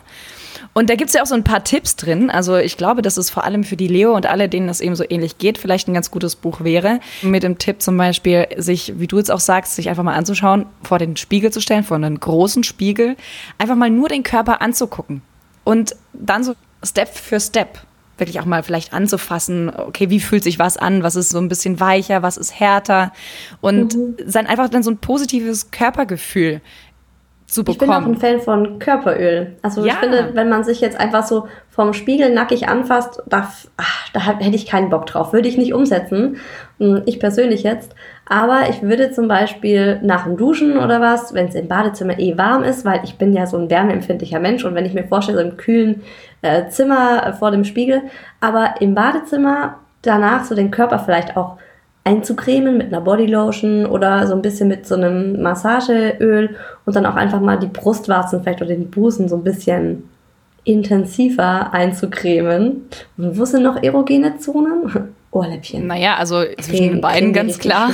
Und 0.74 0.90
da 0.90 0.96
gibt 0.96 1.10
es 1.10 1.14
ja 1.14 1.22
auch 1.22 1.28
so 1.28 1.36
ein 1.36 1.44
paar 1.44 1.64
Tipps 1.64 1.96
drin. 1.96 2.30
Also 2.30 2.58
ich 2.58 2.78
glaube, 2.78 3.02
dass 3.02 3.18
es 3.18 3.30
vor 3.30 3.44
allem 3.44 3.64
für 3.64 3.78
die 3.78 3.88
Leo 3.88 4.16
und 4.16 4.26
alle, 4.26 4.50
denen 4.50 4.68
das 4.68 4.82
eben 4.82 4.96
so 4.96 5.04
ähnlich 5.08 5.38
geht, 5.38 5.58
vielleicht 5.58 5.88
ein 5.88 5.94
ganz 5.94 6.10
gutes 6.10 6.36
Buch 6.36 6.64
wäre. 6.64 7.00
Mit 7.22 7.44
dem 7.44 7.60
Tipp 7.60 7.82
zum 7.82 7.98
Beispiel, 7.98 8.48
sich, 8.58 9.00
wie 9.00 9.08
du 9.08 9.18
jetzt 9.18 9.32
auch 9.32 9.40
sagst, 9.40 9.76
sich 9.76 9.90
einfach 9.90 10.04
mal 10.04 10.16
anzuschauen, 10.16 10.66
vor 10.82 10.98
den 10.98 11.16
Spiegel 11.16 11.52
zu 11.52 11.62
stellen, 11.62 11.84
vor 11.84 11.96
einen 11.96 12.20
großen 12.20 12.64
Spiegel, 12.64 13.16
einfach 13.60 13.76
mal 13.76 13.90
nur 13.90 14.10
den 14.10 14.24
Körper 14.24 14.62
anzugucken. 14.62 15.22
Und 15.64 15.96
dann 16.14 16.44
so 16.44 16.56
Step 16.84 17.10
für 17.10 17.40
Step 17.40 17.80
wirklich 18.18 18.40
auch 18.40 18.46
mal 18.46 18.64
vielleicht 18.64 18.94
anzufassen, 18.94 19.72
okay, 19.76 20.10
wie 20.10 20.20
fühlt 20.20 20.44
sich 20.44 20.60
was 20.60 20.78
an, 20.78 21.04
was 21.04 21.16
ist 21.16 21.30
so 21.30 21.40
ein 21.40 21.50
bisschen 21.50 21.80
weicher, 21.80 22.22
was 22.22 22.38
ist 22.38 22.60
härter? 22.60 23.12
Und 23.62 23.96
mhm. 23.96 24.16
sein 24.26 24.48
einfach 24.48 24.70
dann 24.70 24.84
so 24.84 24.92
ein 24.92 24.98
positives 24.98 25.72
Körpergefühl 25.72 26.62
zu 27.54 27.64
bekommen. 27.64 27.92
Ich 27.92 27.98
bin 27.98 28.04
auch 28.04 28.08
ein 28.08 28.18
Fan 28.18 28.42
von 28.42 28.80
Körperöl. 28.80 29.56
Also 29.62 29.86
ja. 29.86 29.94
ich 29.94 30.00
finde, 30.00 30.32
wenn 30.34 30.50
man 30.50 30.64
sich 30.64 30.82
jetzt 30.82 31.00
einfach 31.00 31.26
so 31.26 31.48
vom 31.70 31.94
Spiegel 31.94 32.34
nackig 32.34 32.68
anfasst, 32.68 33.22
da, 33.28 33.50
ach, 33.78 34.10
da 34.14 34.20
hätte 34.20 34.56
ich 34.56 34.66
keinen 34.66 34.90
Bock 34.90 35.06
drauf. 35.06 35.34
Würde 35.34 35.48
ich 35.48 35.58
nicht 35.58 35.74
umsetzen. 35.74 36.38
Hm, 36.80 37.04
ich 37.06 37.20
persönlich 37.20 37.64
jetzt. 37.64 37.96
Aber 38.26 38.70
ich 38.70 38.82
würde 38.82 39.12
zum 39.12 39.28
Beispiel 39.28 40.00
nach 40.02 40.24
dem 40.24 40.38
Duschen 40.38 40.78
oder 40.78 41.02
was, 41.02 41.34
wenn 41.34 41.48
es 41.48 41.56
im 41.56 41.68
Badezimmer 41.68 42.20
eh 42.20 42.38
warm 42.38 42.64
ist, 42.64 42.86
weil 42.86 43.02
ich 43.04 43.18
bin 43.18 43.34
ja 43.34 43.46
so 43.46 43.58
ein 43.58 43.70
wärmeempfindlicher 43.70 44.40
Mensch 44.40 44.66
und 44.66 44.76
wenn 44.76 44.86
ich 44.86 44.94
mir 44.94 45.08
vorstelle, 45.08 45.38
so 45.38 45.44
im 45.44 45.58
kühlen 45.58 46.02
äh, 46.42 46.68
Zimmer 46.70 47.34
vor 47.34 47.52
dem 47.52 47.64
Spiegel, 47.64 48.02
aber 48.40 48.76
im 48.80 48.96
Badezimmer 48.96 49.80
danach 50.02 50.44
so 50.46 50.56
den 50.56 50.72
Körper 50.72 51.00
vielleicht 51.00 51.38
auch 51.38 51.58
einzucremen 52.04 52.78
mit 52.78 52.88
einer 52.88 53.02
Bodylotion 53.02 53.86
oder 53.86 54.28
so 54.28 54.34
ein 54.34 54.42
bisschen 54.42 54.68
mit 54.68 54.86
so 54.86 54.96
einem 54.96 55.42
Massageöl 55.42 56.56
und 56.86 56.96
dann 56.96 57.06
auch 57.06 57.16
einfach 57.16 57.40
mal 57.40 57.58
die 57.58 57.68
Brustwarzen 57.68 58.42
vielleicht 58.42 58.62
oder 58.62 58.72
den 58.72 58.92
Busen 58.92 59.30
so 59.30 59.38
ein 59.38 59.44
bisschen 59.44 60.10
intensiver 60.66 61.74
einzucremen. 61.74 62.90
Und 63.18 63.38
wo 63.38 63.46
sind 63.46 63.64
noch 63.64 63.82
erogene 63.82 64.38
Zonen? 64.38 65.14
Ohrläppchen. 65.32 65.88
Naja, 65.88 66.16
also 66.18 66.44
zwischen 66.62 66.90
den 66.90 67.02
beiden 67.02 67.34
ganz 67.34 67.58
klar. 67.58 67.92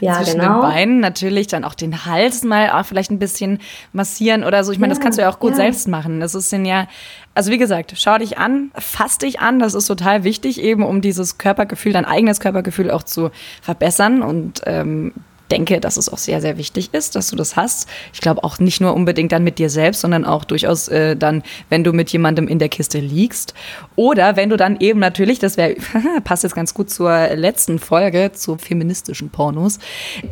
Ja, 0.00 0.14
zwischen 0.14 0.40
genau. 0.40 0.54
den 0.54 0.62
Beinen 0.62 1.00
natürlich 1.00 1.46
dann 1.46 1.64
auch 1.64 1.74
den 1.74 2.04
Hals 2.04 2.44
mal 2.44 2.70
auch 2.70 2.84
vielleicht 2.84 3.10
ein 3.10 3.18
bisschen 3.18 3.60
massieren 3.92 4.44
oder 4.44 4.64
so. 4.64 4.72
Ich 4.72 4.78
meine, 4.78 4.92
ja, 4.92 4.96
das 4.96 5.02
kannst 5.02 5.18
du 5.18 5.22
ja 5.22 5.30
auch 5.30 5.38
gut 5.38 5.52
ja. 5.52 5.56
selbst 5.56 5.88
machen. 5.88 6.20
Das 6.20 6.34
ist 6.34 6.52
ja, 6.52 6.86
also 7.34 7.50
wie 7.50 7.58
gesagt, 7.58 7.94
schau 7.96 8.18
dich 8.18 8.38
an, 8.38 8.70
fass 8.74 9.18
dich 9.18 9.40
an. 9.40 9.58
Das 9.58 9.74
ist 9.74 9.86
total 9.86 10.24
wichtig, 10.24 10.60
eben 10.60 10.82
um 10.82 11.00
dieses 11.00 11.38
Körpergefühl, 11.38 11.92
dein 11.92 12.04
eigenes 12.04 12.40
Körpergefühl 12.40 12.90
auch 12.90 13.02
zu 13.02 13.30
verbessern 13.62 14.22
und 14.22 14.62
ähm, 14.66 15.12
denke, 15.50 15.80
dass 15.80 15.96
es 15.96 16.08
auch 16.08 16.18
sehr, 16.18 16.40
sehr 16.40 16.56
wichtig 16.58 16.90
ist, 16.92 17.16
dass 17.16 17.30
du 17.30 17.36
das 17.36 17.56
hast. 17.56 17.88
Ich 18.12 18.20
glaube 18.20 18.44
auch 18.44 18.58
nicht 18.58 18.80
nur 18.80 18.94
unbedingt 18.94 19.32
dann 19.32 19.44
mit 19.44 19.58
dir 19.58 19.70
selbst, 19.70 20.00
sondern 20.00 20.24
auch 20.24 20.44
durchaus 20.44 20.88
äh, 20.88 21.16
dann, 21.16 21.42
wenn 21.68 21.84
du 21.84 21.92
mit 21.92 22.10
jemandem 22.10 22.48
in 22.48 22.58
der 22.58 22.68
Kiste 22.68 22.98
liegst. 22.98 23.54
Oder 23.96 24.36
wenn 24.36 24.50
du 24.50 24.56
dann 24.56 24.78
eben 24.80 25.00
natürlich, 25.00 25.38
das 25.38 25.56
wäre, 25.56 25.76
passt 26.24 26.42
jetzt 26.42 26.54
ganz 26.54 26.74
gut 26.74 26.90
zur 26.90 27.28
letzten 27.34 27.78
Folge, 27.78 28.32
zu 28.32 28.56
feministischen 28.56 29.30
Pornos. 29.30 29.78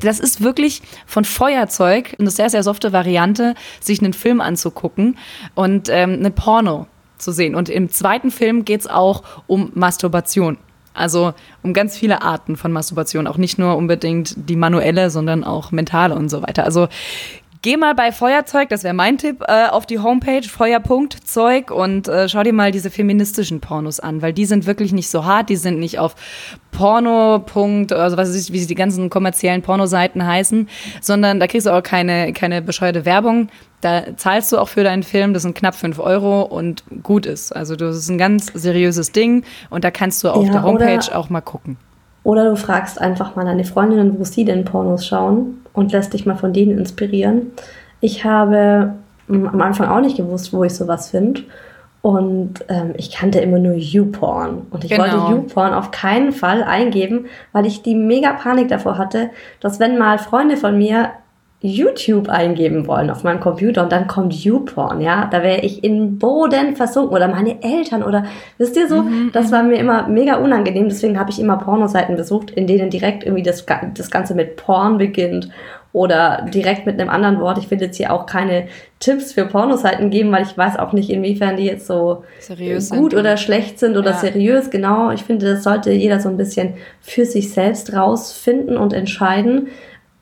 Das 0.00 0.20
ist 0.20 0.40
wirklich 0.42 0.82
von 1.06 1.24
Feuerzeug 1.24 2.14
eine 2.18 2.30
sehr, 2.30 2.50
sehr 2.50 2.62
softe 2.62 2.92
Variante, 2.92 3.54
sich 3.80 4.00
einen 4.00 4.12
Film 4.12 4.40
anzugucken 4.40 5.18
und 5.54 5.88
ähm, 5.88 6.14
einen 6.14 6.32
Porno 6.32 6.86
zu 7.18 7.32
sehen. 7.32 7.54
Und 7.54 7.68
im 7.68 7.90
zweiten 7.90 8.30
Film 8.30 8.64
geht 8.64 8.80
es 8.82 8.86
auch 8.86 9.22
um 9.46 9.70
Masturbation. 9.74 10.58
Also 10.96 11.34
um 11.62 11.72
ganz 11.72 11.96
viele 11.96 12.22
Arten 12.22 12.56
von 12.56 12.72
Masturbation, 12.72 13.26
auch 13.26 13.36
nicht 13.36 13.58
nur 13.58 13.76
unbedingt 13.76 14.34
die 14.48 14.56
manuelle, 14.56 15.10
sondern 15.10 15.44
auch 15.44 15.72
mentale 15.72 16.14
und 16.14 16.28
so 16.28 16.42
weiter. 16.42 16.64
Also 16.64 16.88
Geh 17.66 17.76
mal 17.76 17.96
bei 17.96 18.12
Feuerzeug, 18.12 18.68
das 18.68 18.84
wäre 18.84 18.94
mein 18.94 19.18
Tipp, 19.18 19.42
äh, 19.48 19.66
auf 19.66 19.86
die 19.86 19.98
Homepage 19.98 20.44
Feuer.zeug 20.44 21.72
und 21.72 22.06
äh, 22.06 22.28
schau 22.28 22.44
dir 22.44 22.52
mal 22.52 22.70
diese 22.70 22.90
feministischen 22.90 23.60
Pornos 23.60 23.98
an, 23.98 24.22
weil 24.22 24.32
die 24.32 24.44
sind 24.44 24.66
wirklich 24.66 24.92
nicht 24.92 25.10
so 25.10 25.24
hart, 25.24 25.48
die 25.48 25.56
sind 25.56 25.80
nicht 25.80 25.98
auf 25.98 26.14
Porno. 26.70 27.44
also 27.90 28.16
was 28.16 28.28
ist, 28.28 28.52
wie 28.52 28.64
die 28.64 28.74
ganzen 28.76 29.10
kommerziellen 29.10 29.62
Pornoseiten 29.62 30.24
heißen, 30.24 30.68
sondern 31.00 31.40
da 31.40 31.48
kriegst 31.48 31.66
du 31.66 31.72
auch 31.72 31.82
keine, 31.82 32.32
keine 32.32 32.62
bescheuerte 32.62 33.04
Werbung. 33.04 33.48
Da 33.80 34.14
zahlst 34.14 34.52
du 34.52 34.58
auch 34.58 34.68
für 34.68 34.84
deinen 34.84 35.02
Film, 35.02 35.34
das 35.34 35.42
sind 35.42 35.56
knapp 35.56 35.74
5 35.74 35.98
Euro 35.98 36.42
und 36.42 36.84
gut 37.02 37.26
ist. 37.26 37.50
Also 37.50 37.74
das 37.74 37.96
ist 37.96 38.08
ein 38.08 38.18
ganz 38.18 38.46
seriöses 38.54 39.10
Ding 39.10 39.42
und 39.70 39.82
da 39.82 39.90
kannst 39.90 40.22
du 40.22 40.28
auf 40.28 40.46
ja, 40.46 40.52
der 40.52 40.62
Homepage 40.62 41.12
auch 41.12 41.30
mal 41.30 41.40
gucken. 41.40 41.78
Oder 42.22 42.48
du 42.48 42.56
fragst 42.56 43.00
einfach 43.00 43.34
mal 43.34 43.44
deine 43.44 43.64
Freundinnen, 43.64 44.20
wo 44.20 44.24
sie 44.24 44.44
denn 44.44 44.64
Pornos 44.64 45.04
schauen 45.04 45.65
und 45.76 45.92
lässt 45.92 46.14
dich 46.14 46.26
mal 46.26 46.36
von 46.36 46.52
denen 46.52 46.76
inspirieren. 46.76 47.52
Ich 48.00 48.24
habe 48.24 48.94
am 49.28 49.60
Anfang 49.60 49.88
auch 49.88 50.00
nicht 50.00 50.16
gewusst, 50.16 50.52
wo 50.52 50.64
ich 50.64 50.74
sowas 50.74 51.10
finde. 51.10 51.42
Und 52.02 52.64
ähm, 52.68 52.94
ich 52.96 53.10
kannte 53.12 53.40
immer 53.40 53.58
nur 53.58 53.74
YouPorn. 53.74 54.68
Und 54.70 54.84
ich 54.84 54.90
genau. 54.90 55.02
wollte 55.02 55.32
YouPorn 55.32 55.74
auf 55.74 55.90
keinen 55.90 56.32
Fall 56.32 56.62
eingeben, 56.62 57.26
weil 57.52 57.66
ich 57.66 57.82
die 57.82 57.94
mega 57.94 58.32
Panik 58.32 58.68
davor 58.68 58.96
hatte, 58.96 59.30
dass 59.60 59.80
wenn 59.80 59.98
mal 59.98 60.18
Freunde 60.18 60.56
von 60.56 60.78
mir 60.78 61.10
YouTube 61.66 62.28
eingeben 62.28 62.86
wollen 62.86 63.10
auf 63.10 63.24
meinem 63.24 63.40
Computer 63.40 63.82
und 63.82 63.92
dann 63.92 64.06
kommt 64.06 64.32
YouPorn, 64.32 65.00
ja, 65.00 65.28
da 65.30 65.42
wäre 65.42 65.60
ich 65.60 65.84
in 65.84 66.18
Boden 66.18 66.76
versunken 66.76 67.14
oder 67.14 67.28
meine 67.28 67.62
Eltern 67.62 68.02
oder 68.02 68.24
wisst 68.58 68.76
ihr 68.76 68.88
so, 68.88 69.02
mhm. 69.02 69.30
das 69.32 69.52
war 69.52 69.62
mir 69.62 69.76
immer 69.76 70.08
mega 70.08 70.36
unangenehm, 70.36 70.88
deswegen 70.88 71.18
habe 71.18 71.30
ich 71.30 71.40
immer 71.40 71.56
Pornoseiten 71.56 72.16
besucht, 72.16 72.50
in 72.50 72.66
denen 72.66 72.90
direkt 72.90 73.24
irgendwie 73.24 73.42
das, 73.42 73.66
das 73.94 74.10
Ganze 74.10 74.34
mit 74.34 74.56
Porn 74.56 74.98
beginnt 74.98 75.50
oder 75.96 76.46
direkt 76.52 76.84
mit 76.84 77.00
einem 77.00 77.08
anderen 77.08 77.40
Wort. 77.40 77.56
Ich 77.56 77.70
will 77.70 77.80
jetzt 77.80 77.96
hier 77.96 78.12
auch 78.12 78.26
keine 78.26 78.68
Tipps 79.00 79.32
für 79.32 79.46
Pornoseiten 79.46 80.10
geben, 80.10 80.30
weil 80.30 80.42
ich 80.42 80.56
weiß 80.56 80.78
auch 80.78 80.92
nicht, 80.92 81.08
inwiefern 81.08 81.56
die 81.56 81.64
jetzt 81.64 81.86
so 81.86 82.22
seriös 82.38 82.90
gut 82.90 83.12
sind. 83.12 83.20
oder 83.20 83.38
schlecht 83.38 83.78
sind 83.78 83.96
oder 83.96 84.10
ja. 84.10 84.16
seriös. 84.18 84.68
Genau, 84.68 85.10
ich 85.10 85.24
finde, 85.24 85.54
das 85.54 85.64
sollte 85.64 85.92
jeder 85.92 86.20
so 86.20 86.28
ein 86.28 86.36
bisschen 86.36 86.74
für 87.00 87.24
sich 87.24 87.50
selbst 87.50 87.94
rausfinden 87.94 88.76
und 88.76 88.92
entscheiden. 88.92 89.68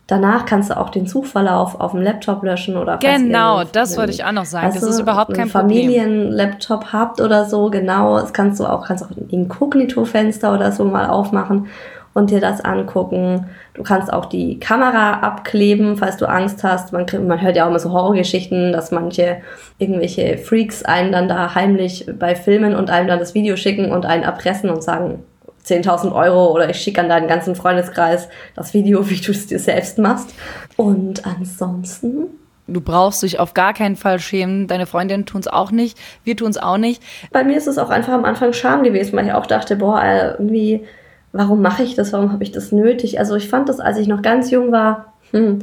Danach 0.07 0.45
kannst 0.45 0.71
du 0.71 0.77
auch 0.77 0.91
den 0.91 1.07
Suchverlauf 1.07 1.81
auf 1.81 1.93
dem 1.93 2.03
Laptop 2.03 2.43
löschen 2.43 2.77
oder 2.77 2.99
Genau, 2.99 3.63
ihr, 3.63 3.69
das 3.73 3.97
wollte 3.97 4.13
ich 4.13 4.23
auch 4.23 4.33
noch 4.33 4.45
sagen. 4.45 4.73
Das 4.75 4.83
ist 4.83 5.01
überhaupt 5.01 5.33
kein 5.33 5.49
Problem. 5.49 5.87
Familienlaptop 5.87 6.93
habt 6.93 7.21
oder 7.23 7.47
so, 7.47 7.71
genau. 7.71 8.19
Das 8.19 8.35
kannst 8.35 8.61
du 8.61 8.67
auch, 8.67 8.87
kannst 8.87 9.03
auch 9.03 9.11
ein 9.11 9.29
Inkognito-Fenster 9.31 10.53
oder 10.53 10.73
so 10.73 10.85
mal 10.85 11.09
aufmachen 11.09 11.69
und 12.13 12.31
dir 12.31 12.41
das 12.41 12.61
angucken. 12.63 13.47
Du 13.73 13.83
kannst 13.83 14.13
auch 14.13 14.27
die 14.27 14.61
Kamera 14.61 15.21
abkleben, 15.21 15.97
falls 15.97 16.19
du 16.19 16.27
Angst 16.27 16.63
hast. 16.63 16.93
Man, 16.93 17.07
man 17.27 17.41
hört 17.41 17.57
ja 17.57 17.65
auch 17.65 17.71
immer 17.71 17.79
so 17.79 17.91
Horrorgeschichten, 17.93 18.73
dass 18.73 18.91
manche 18.91 19.39
irgendwelche 19.79 20.37
Freaks 20.37 20.85
einen 20.85 21.13
dann 21.13 21.29
da 21.29 21.55
heimlich 21.55 22.07
bei 22.19 22.37
Filmen 22.37 22.77
und 22.77 22.91
einem 22.91 23.09
dann 23.09 23.19
das 23.19 23.35
Video 23.35 23.57
schicken 23.57 23.91
und 23.91 24.05
einen 24.05 24.23
erpressen 24.23 24.69
und 24.69 24.83
sagen, 24.83 25.25
10.000 25.65 26.15
Euro 26.15 26.53
oder 26.53 26.69
ich 26.69 26.79
schicke 26.79 27.01
an 27.01 27.09
deinen 27.09 27.29
ganzen 27.29 27.55
Freundeskreis 27.55 28.29
das 28.55 28.75
Video, 28.75 29.09
wie 29.09 29.21
du 29.21 29.33
es 29.33 29.47
dir 29.47 29.59
selbst 29.59 29.99
machst. 29.99 30.35
Und 30.77 31.25
ansonsten 31.27 32.27
Du 32.67 32.81
brauchst 32.81 33.23
dich 33.23 33.39
auf 33.39 33.53
gar 33.53 33.75
keinen 33.75 33.97
Fall 33.97 34.19
schämen. 34.19 34.67
Deine 34.67 34.87
Freundinnen 34.87 35.27
tun 35.27 35.41
es 35.41 35.49
auch 35.49 35.71
nicht. 35.71 35.99
Wir 36.25 36.37
tun 36.37 36.49
es 36.49 36.57
auch 36.57 36.79
nicht. 36.79 37.03
Bei 37.31 37.45
mir 37.45 37.59
ist 37.59 37.67
es 37.67 37.77
auch 37.77 37.91
einfach 37.91 38.15
am 38.15 38.25
Anfang 38.25 38.55
Scham 38.55 38.83
gewesen, 38.83 39.15
weil 39.17 39.27
ich 39.27 39.33
auch 39.35 39.47
dachte, 39.47 39.77
boah, 39.77 40.03
äh, 40.03 40.31
irgendwie, 40.33 40.85
warum 41.33 41.61
mache 41.61 41.83
ich 41.83 41.95
das? 41.95 42.15
Warum 42.15 42.33
habe 42.33 42.43
ich 42.43 42.53
das 42.53 42.73
nötig? 42.73 43.19
Also 43.19 43.37
ich 43.37 43.49
fand 43.49 43.69
das, 43.69 43.81
als 43.81 43.99
ich 43.99 44.09
noch 44.09 44.23
ganz 44.23 44.51
jung 44.51 44.73
war, 44.73 45.13
hm, 45.33 45.59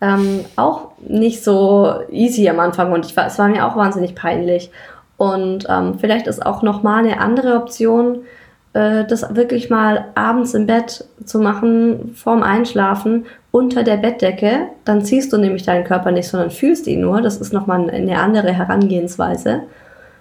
ähm, 0.00 0.44
auch 0.56 0.92
nicht 1.06 1.44
so 1.44 2.00
easy 2.10 2.48
am 2.48 2.60
Anfang 2.60 2.92
und 2.92 3.04
ich 3.04 3.16
war, 3.16 3.26
es 3.26 3.38
war 3.38 3.48
mir 3.48 3.66
auch 3.66 3.76
wahnsinnig 3.76 4.14
peinlich. 4.14 4.70
Und 5.18 5.66
ähm, 5.68 5.98
vielleicht 5.98 6.28
ist 6.28 6.46
auch 6.46 6.62
noch 6.62 6.82
mal 6.82 7.04
eine 7.04 7.20
andere 7.20 7.56
Option, 7.56 8.20
äh, 8.72 9.04
das 9.04 9.34
wirklich 9.34 9.70
mal 9.70 10.06
abends 10.14 10.54
im 10.54 10.66
Bett 10.66 11.04
zu 11.24 11.38
machen, 11.38 12.14
vorm 12.14 12.42
Einschlafen, 12.42 13.26
unter 13.50 13.82
der 13.82 13.96
Bettdecke. 13.96 14.68
Dann 14.84 15.04
ziehst 15.04 15.32
du 15.32 15.38
nämlich 15.38 15.64
deinen 15.64 15.84
Körper 15.84 16.10
nicht, 16.10 16.28
sondern 16.28 16.50
fühlst 16.50 16.86
ihn 16.86 17.00
nur. 17.00 17.22
Das 17.22 17.38
ist 17.38 17.52
nochmal 17.52 17.88
eine 17.90 18.18
andere 18.18 18.52
Herangehensweise. 18.52 19.62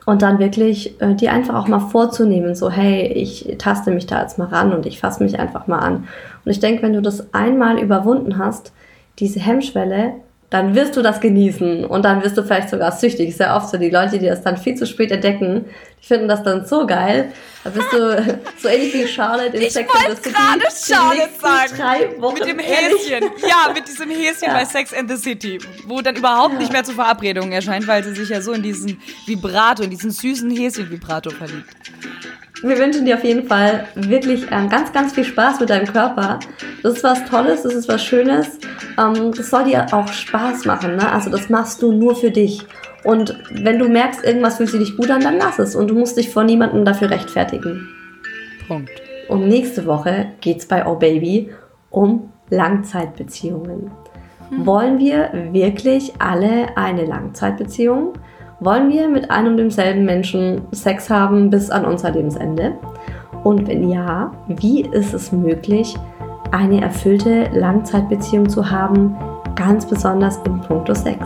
Und 0.06 0.22
dann 0.22 0.40
wirklich 0.40 1.02
äh, 1.02 1.16
dir 1.16 1.34
einfach 1.34 1.56
auch 1.56 1.68
mal 1.68 1.80
vorzunehmen, 1.80 2.56
so 2.56 2.72
hey, 2.72 3.08
ich 3.08 3.56
taste 3.58 3.92
mich 3.92 4.06
da 4.06 4.22
jetzt 4.22 4.38
mal 4.38 4.48
ran 4.48 4.72
und 4.72 4.86
ich 4.86 5.02
fasse 5.02 5.22
mich 5.22 5.38
einfach 5.38 5.68
mal 5.68 5.80
an. 5.80 6.08
Und 6.46 6.52
ich 6.52 6.62
denke, 6.62 6.84
wenn 6.84 6.94
du 6.94 7.02
das 7.02 7.34
einmal 7.34 7.78
überwunden 7.78 8.38
hast, 8.38 8.72
diese 9.20 9.42
Hemmschwelle, 9.42 10.14
dann 10.50 10.76
wirst 10.76 10.96
du 10.96 11.02
das 11.02 11.20
genießen 11.20 11.84
und 11.84 12.06
dann 12.06 12.24
wirst 12.24 12.38
du 12.38 12.44
vielleicht 12.44 12.70
sogar 12.70 12.94
süchtig. 12.94 13.36
Sehr 13.36 13.54
oft 13.54 13.70
so 13.70 13.78
die 13.78 13.90
Leute, 13.90 14.18
die 14.18 14.28
das 14.28 14.42
dann 14.44 14.56
viel 14.56 14.76
zu 14.76 14.86
spät 14.86 15.12
entdecken, 15.12 15.66
die 16.02 16.06
finden 16.06 16.30
das 16.30 16.42
dann 16.42 16.66
so 16.66 16.88
geil. 16.88 17.34
Da 17.66 17.70
bist 17.70 17.92
du 17.92 18.40
so 18.58 18.70
ähnlich 18.70 18.94
wie 18.94 19.08
Charlotte 19.08 19.58
in 19.58 19.64
ich 19.64 19.74
Sex 19.74 19.90
and 19.94 20.18
the 20.18 20.24
City. 20.24 20.36
Ich 20.70 20.96
Charlotte 20.96 21.30
sagen. 21.42 21.74
Drei 21.78 22.22
Wochen 22.22 22.34
mit 22.36 22.48
dem 22.48 22.60
Häschen. 22.60 23.30
Ja, 23.42 23.74
mit 23.74 23.88
diesem 23.90 24.10
Häschen 24.10 24.48
ja. 24.48 24.54
bei 24.54 24.64
Sex 24.64 24.94
and 24.94 25.12
the 25.12 25.18
City, 25.18 25.60
wo 25.86 26.00
dann 26.00 26.16
überhaupt 26.16 26.54
ja. 26.54 26.60
nicht 26.60 26.72
mehr 26.72 26.86
zu 26.86 26.94
Verabredungen 26.94 27.52
erscheint, 27.52 27.86
weil 27.86 28.06
sie 28.06 28.16
sich 28.16 28.30
ja 28.30 28.40
so 28.40 28.54
in 28.54 28.64
diesen 28.64 29.02
Vibrato, 29.26 29.84
in 29.84 29.90
diesen 29.90 30.12
süßen 30.12 30.50
Häschen-Vibrato 30.50 31.30
verliebt. 31.30 31.76
Wir 32.64 32.78
wünschen 32.80 33.06
dir 33.06 33.16
auf 33.16 33.24
jeden 33.24 33.48
Fall 33.48 33.88
wirklich 33.96 34.48
ähm, 34.52 34.70
ganz, 34.70 34.92
ganz 34.92 35.14
viel 35.14 35.24
Spaß 35.24 35.60
mit 35.60 35.70
deinem 35.70 35.86
Körper. 35.86 36.40
Das 36.82 36.94
ist 36.94 37.04
was 37.04 37.24
Tolles, 37.26 37.64
das 37.64 37.74
ist 37.74 37.88
was 37.88 38.04
Schönes. 38.04 38.60
Ähm, 38.98 39.32
das 39.36 39.50
soll 39.50 39.66
dir 39.66 39.86
auch 39.92 40.08
Spaß 40.08 40.66
machen. 40.66 40.96
Ne? 40.96 41.12
Also 41.12 41.30
das 41.30 41.50
machst 41.50 41.82
du 41.82 41.92
nur 41.92 42.16
für 42.16 42.32
dich. 42.32 42.66
Und 43.04 43.38
wenn 43.52 43.78
du 43.78 43.88
merkst, 43.88 44.24
irgendwas 44.24 44.58
fühlt 44.58 44.70
sich 44.70 44.80
nicht 44.80 44.98
gut 44.98 45.12
an, 45.12 45.22
dann 45.22 45.38
lass 45.38 45.60
es. 45.60 45.76
Und 45.76 45.90
du 45.90 45.96
musst 45.96 46.18
dich 46.18 46.30
vor 46.30 46.44
niemandem 46.44 46.84
dafür 46.84 47.12
rechtfertigen. 47.12 47.88
Punkt. 48.68 48.92
Und 49.30 49.48
nächste 49.48 49.86
Woche 49.86 50.28
geht 50.42 50.60
es 50.60 50.66
bei 50.66 50.86
Oh 50.86 50.96
Baby 50.96 51.52
um 51.90 52.32
Langzeitbeziehungen. 52.50 53.92
Hm. 54.50 54.66
Wollen 54.66 55.00
wir 55.00 55.30
wirklich 55.52 56.14
alle 56.20 56.76
eine 56.76 57.06
Langzeitbeziehung? 57.06 58.14
Wollen 58.60 58.90
wir 58.90 59.08
mit 59.08 59.30
einem 59.30 59.52
und 59.52 59.58
demselben 59.58 60.04
Menschen 60.04 60.64
Sex 60.72 61.12
haben 61.12 61.52
bis 61.52 61.70
an 61.70 61.86
unser 61.86 62.10
Lebensende? 62.10 62.74
Und 63.44 63.68
wenn 63.68 63.88
ja, 63.88 64.32
wie 64.48 64.82
ist 64.82 65.14
es 65.14 65.32
möglich, 65.32 65.96
eine 66.52 66.82
erfüllte 66.82 67.50
Langzeitbeziehung 67.54 68.50
zu 68.50 68.72
haben, 68.72 69.16
ganz 69.56 69.86
besonders 69.86 70.38
in 70.38 70.60
puncto 70.62 70.96
Sex? 70.96 71.24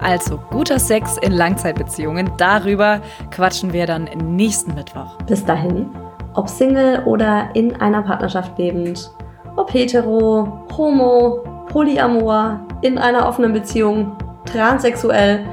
Also 0.00 0.38
guter 0.50 0.78
Sex 0.78 1.18
in 1.22 1.32
Langzeitbeziehungen, 1.32 2.30
darüber 2.36 3.00
quatschen 3.32 3.72
wir 3.72 3.86
dann 3.86 4.08
nächsten 4.36 4.76
Mittwoch. 4.76 5.18
Bis 5.26 5.44
dahin, 5.44 5.86
ob 6.34 6.48
Single 6.48 7.02
oder 7.04 7.48
in 7.54 7.74
einer 7.80 8.02
Partnerschaft 8.02 8.56
lebend, 8.58 9.10
ob 9.56 9.74
hetero, 9.74 10.64
homo, 10.76 11.40
polyamor, 11.66 12.60
in 12.82 12.96
einer 12.96 13.26
offenen 13.26 13.52
Beziehung, 13.52 14.12
transsexuell, 14.44 15.44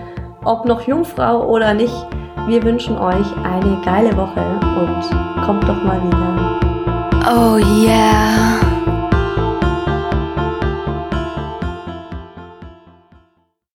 ob 0.46 0.66
noch 0.66 0.88
Jungfrau 0.88 1.48
oder 1.48 1.74
nicht, 1.74 1.96
wir 2.48 2.64
wünschen 2.64 2.98
euch 2.98 3.26
eine 3.44 3.82
geile 3.84 4.16
Woche 4.16 4.42
und 4.80 5.46
kommt 5.46 5.64
doch 5.68 5.84
mal 5.84 6.02
wieder. 6.04 6.26
Oh 7.28 7.58
yeah. 7.58 8.65